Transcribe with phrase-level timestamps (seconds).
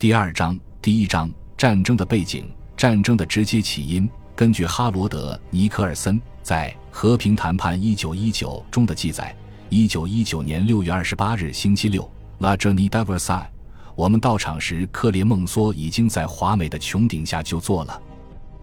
[0.00, 4.08] 第二章第一章战争的背景，战争的直接起因。
[4.34, 9.36] 根据哈罗德·尼克尔森在《和平谈判一九一九》中的记载，
[9.68, 13.50] 一九一九年六月二十八日星期六，La Journée d e v e r s a i l s
[13.94, 18.00] 我们到场时，克列孟梭已经在华美的穹顶下就坐了，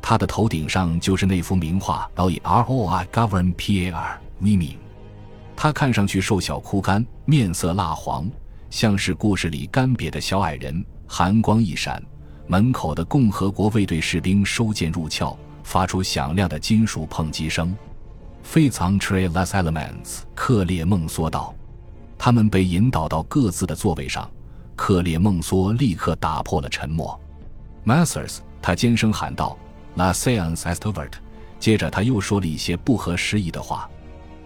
[0.01, 4.61] 他的头顶上就是那幅名画《L E R O I Govern P A R V M》。
[5.55, 8.27] 他看上去瘦小枯干，面色蜡黄，
[8.71, 10.83] 像是故事里干瘪的小矮人。
[11.07, 12.03] 寒光一闪，
[12.47, 17.75] 门口的共和国卫队士兵收剑入鞘，发出响亮的金属碰击声。
[18.43, 21.55] 非藏 Trey Less Elements，克列孟梭道。
[22.17, 24.29] 他们被引导到各自的座位上。
[24.75, 27.19] 克列孟梭立刻打破了沉默。
[27.83, 29.57] Masters，他尖声喊道
[29.95, 31.13] ：“La séance est ouverte。”
[31.59, 33.89] 接着他又说了一些不合时宜的话。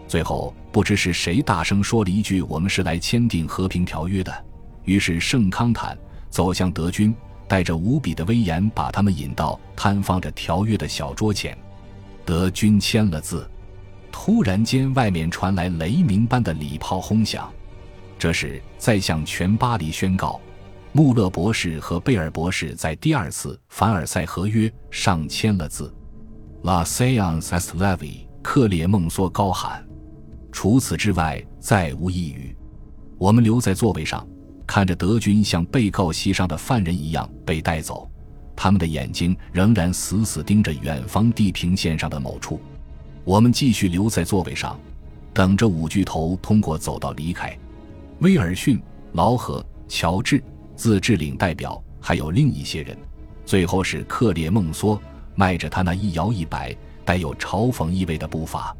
[0.07, 4.45] 最后，不知是谁大声说了一句：“我们是来签订和平条约的。”
[4.85, 5.97] 于是圣康坦。
[6.31, 7.13] 走向德军，
[7.47, 11.55] 带着无比的威严，把他们引到摊放着条约的小桌前。
[12.25, 13.47] 德军签了字。
[14.11, 17.51] 突然间，外面传来雷鸣般的礼炮轰响。
[18.19, 20.39] 这时，在向全巴黎宣告，
[20.91, 25.93] 穆勒博士和贝尔博士在第二次凡尔赛合约上签了字。
[26.63, 29.83] La séance est levée，克列孟梭高喊。
[30.51, 32.55] 除此之外，再无一语。
[33.17, 34.27] 我们留在座位上。
[34.65, 38.09] 看着德军像被告席上的犯人一样被带走，
[38.55, 42.59] 他们的眼睛仍然死死盯着远方地平线上的某处。
[43.23, 44.79] 我们继续留在座位上，
[45.33, 47.57] 等着五巨头通过走道离开。
[48.19, 48.81] 威尔逊、
[49.13, 50.41] 劳合、乔治、
[50.75, 52.97] 自治领代表，还有另一些人。
[53.45, 54.97] 最后是克列孟梭，
[55.35, 58.75] 迈着他那一摇一摆、带有嘲讽意味的步伐，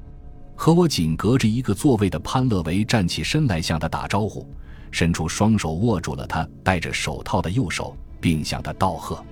[0.56, 4.48] 和我仅隔着一个座位的潘乐维站起身来向他打招呼。
[4.92, 9.23] 伸出双手握住了他戴着手套的右手，并向他道贺。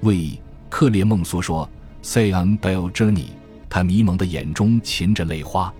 [0.00, 1.68] 为，克列孟梭说
[2.00, 3.26] ：“Say on belle journey。”
[3.68, 5.72] 他迷蒙的眼中噙着泪花。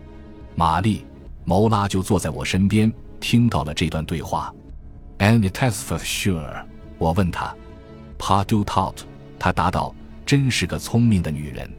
[0.54, 0.98] 玛丽·
[1.44, 4.52] 谋拉就坐在我身边，听到了这段对话。
[5.18, 6.64] And it is for sure。
[6.98, 7.54] 我问他
[8.18, 8.94] Pa du tout？”
[9.38, 11.70] 他答道：“真是个聪明的女人。”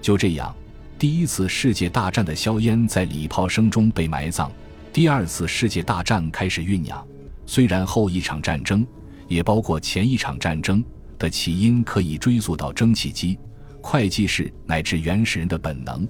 [0.00, 0.54] 就这样，
[0.98, 4.50] 第一次世界大战的硝烟在礼炮声中被埋葬。
[4.92, 7.06] 第二次世界大战开始酝酿，
[7.46, 8.84] 虽然后一场战争，
[9.28, 10.84] 也包括前一场战争
[11.16, 13.38] 的起因可以追溯到蒸汽机、
[13.80, 16.06] 会计士乃至原始人的本能，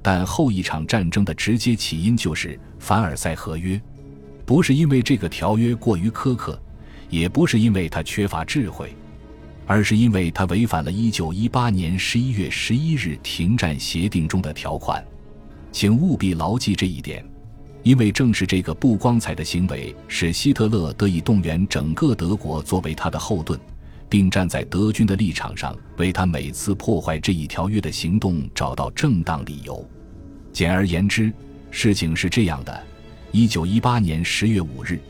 [0.00, 3.78] 但后一场战争的直接起因就是凡尔赛合约。
[4.46, 6.58] 不是因为这个条约过于苛刻，
[7.10, 8.96] 也不是因为它缺乏智慧，
[9.66, 15.04] 而是因为它违反了1918年11月11日停战协定中的条款。
[15.70, 17.22] 请务必牢记这一点。
[17.82, 23.58] 因为正是这个不光彩的行为，使希特勒得以动员整个德国作为他的后盾，
[24.08, 29.84] 并站在德军的立场上，为他每次破坏这一条约的行动找到正当理由。
[30.52, 31.32] 简而言之，
[31.70, 32.82] 事情是这样的：
[33.32, 35.00] 一九一八年十月五日，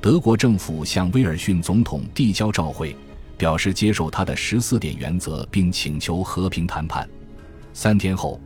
[0.00, 2.96] 德国政府向威尔逊总统递交照会，
[3.36, 7.08] 表示接受他的十四点原则，并请求和平谈判。
[7.72, 8.40] 三天后，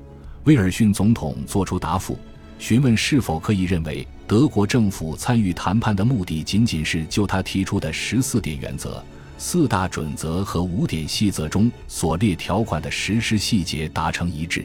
[0.45, 2.19] 威尔逊总统作出答复。
[2.60, 9.03] 询问是否可以认为德国政府参与谈判的目的仅仅是就他提出的十四点原则、
[9.38, 14.62] 四大准则和五点细则中所列条款的实施细节达成一致。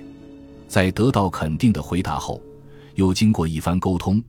[0.67, 2.41] 在得到肯定的回答后，
[2.95, 4.22] 又经过一番沟通，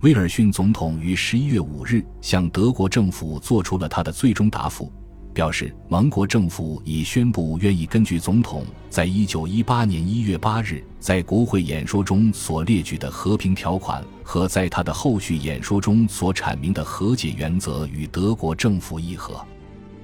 [0.00, 4.92] 威尔逊总统于十一月五日向德国政府做出了他的最终答复。
[5.34, 19.44] 表示盟国政府已宣布愿意根据总统在一九一八年一月八日在国会演说中所列举的和平条款和在他的后续演说中所阐明的和解原则与德国政府议和。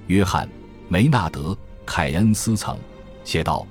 [0.09, 0.45] 约翰·
[0.89, 1.53] 梅纳德·
[1.87, 2.77] 凯恩斯曾
[3.23, 3.65] 写道：“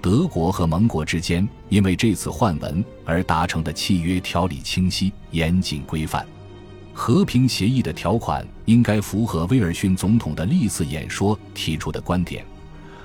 [0.00, 6.24] 德国和盟国之间因为这次换文而达成的契约条理清晰、严谨、规范。”
[7.02, 12.44] 和平协议的条款应该符合威尔逊总统的历次演说提出的观点，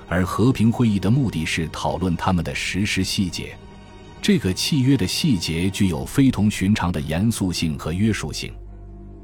[0.06, 3.56] 而和平会议的目的是讨论他们的实施细节。
[4.20, 8.52] 这个契约的细节具有非同寻常的严肃性和约束性，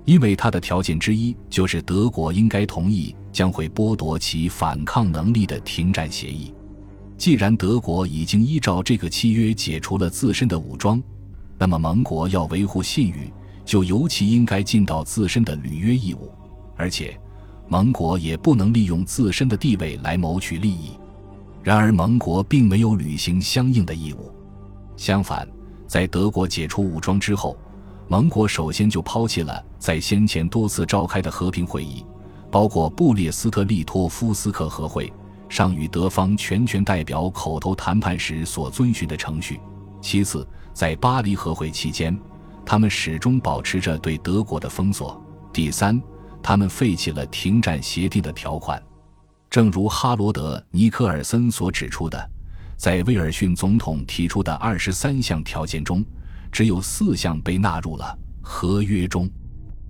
[0.07, 6.55] 因为它的条件之一就是德国应该同意将会剥夺其反抗能力的停战协议。
[7.19, 11.01] 既然德国已经依照这个契约解除了自身的武装，
[11.59, 13.31] 那么盟国要维护信誉。
[13.65, 16.31] 就尤其应该尽到自身的履约义务，
[16.77, 17.19] 而且，
[17.69, 20.91] 盟国也不能利用自身的地位来谋取利益。
[21.63, 24.33] 然而，盟国并没有履行相应的义务。
[24.97, 25.49] 相反，
[25.87, 27.57] 在德国解除武装之后，
[28.09, 32.05] 盟国首先就抛弃了在先前多次召开的和平会议，
[32.51, 35.11] 包括布列斯特利托夫斯克和会
[35.49, 39.61] 上与德方全权代表口头谈判时所遵循的程序。
[40.01, 42.19] 其次，在巴黎和会期间，
[42.65, 45.21] 他们始终保持着对德国的封锁。
[45.53, 46.01] 第三，
[46.43, 48.83] 他们废弃了停战协定的条款。
[49.51, 52.31] 正如哈罗德·尼克尔森所指出的，
[52.77, 56.05] 在威尔逊总统提出的二十三项条件中，
[56.51, 59.29] 只有四项被纳入了合约中。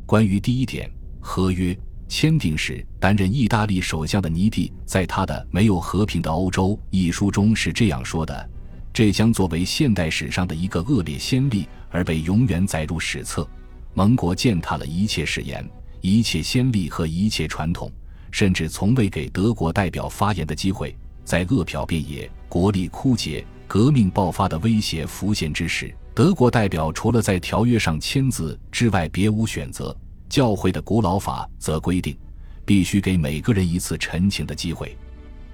[0.04, 0.90] 关于第一点，
[1.20, 1.76] 合约。
[2.08, 8.50] 签订时担任意大利首相的尼蒂，在他的《没有和平的欧洲》一书中是这样说的
[8.92, 13.48] ：“这将作为现代史上的一个恶劣先例，而被永远载入史册。
[13.94, 15.66] 盟国践踏了一切誓言、
[16.00, 17.90] 一切先例和一切传统，
[18.30, 20.96] 甚至从未给德国代表发言的机会。
[21.24, 29.96] 在恶殍遍野、国力枯竭、革命爆发的威胁浮现之时，德国代表除了在条约上签字之外，别无选择。”
[30.28, 32.16] 教会的古老法则规定，
[32.64, 34.96] 必须给每个人一次陈情的机会，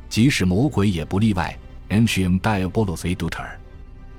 [0.08, 1.58] 即使魔鬼也不例外。
[1.90, 3.46] Ancium diabolos eduter。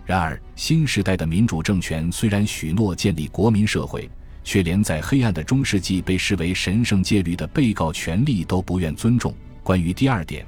[0.06, 4.10] 然而，新时代的民主政权虽然许诺建立国民社会，
[4.44, 9.33] 却连在黑暗的中世纪被视为神圣戒律的被告权利都不愿尊重。
[9.62, 10.44] 关于第二点，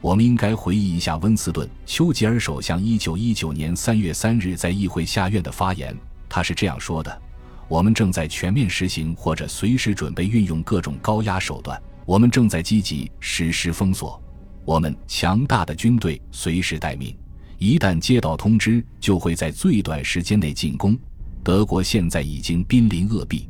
[0.00, 5.96] 我们应该回忆一下温斯顿·丘吉尔首相1919年3月3日在议会下院的发言，
[6.28, 7.22] 他是这样说的。
[7.68, 11.80] 我们正在全面实行或者随时准备运用各种高压手段。
[12.04, 14.20] 我们正在积极实施封锁。
[14.66, 17.16] 我们强大的军队随时待命，
[17.56, 20.98] 一旦接到通知，就会在最短时间内进攻。
[21.44, 23.46] 德国现在已经濒临扼毙。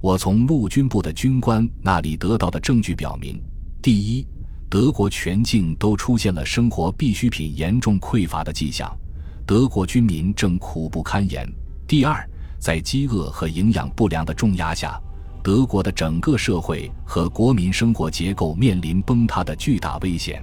[0.00, 3.42] 我从陆军部的军官那里得到的证据表明：
[3.82, 4.24] 第一，
[4.70, 8.96] 德国全境都出现了生活必需品严重匮乏的迹象，
[9.44, 11.44] 德国军民正苦不堪言；
[11.88, 12.24] 第二，
[12.60, 15.02] 在饥饿和营养不良的重压下，
[15.44, 20.42] 德国的整个社会和国民生活结构面临崩塌的巨大危险。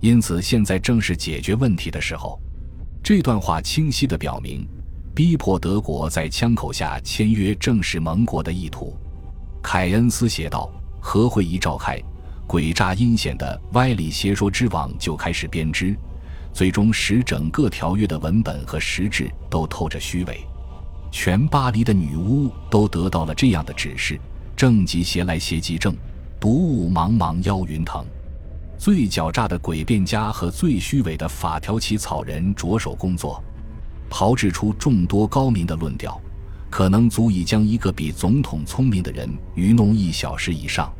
[0.00, 2.40] 因此，现在正是解决问题的时候。
[3.04, 4.66] 这段话清晰地表明，
[5.14, 8.96] 逼迫德国在枪口下签约正是盟国的意图。
[9.62, 12.00] 凯恩斯写道：“和会一召开，
[12.48, 15.94] 诡诈阴险的歪理邪说之网就开始编织，
[16.54, 20.42] 最终使整个条约的文本和实质都透着虚伪。”
[21.12, 24.18] 全巴黎的女巫都得到了这样的指示：
[24.56, 25.94] 正极邪来邪极正，
[26.40, 28.02] 毒雾茫茫妖云腾。
[28.78, 33.44] 最狡诈的诡辩家和最虚伪的法条起草人着手工作，
[34.08, 36.18] 炮制出众多高明的论调，
[36.70, 40.90] 可能足以将一个比总统聪明的人愚弄一小时以上。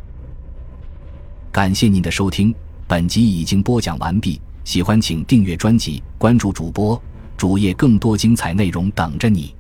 [1.51, 2.55] 感谢您的收听，
[2.87, 4.39] 本集已经播讲完毕。
[4.63, 7.03] 喜欢请订阅专辑，关注主播
[7.37, 9.53] 主页，更多精彩内容等着你。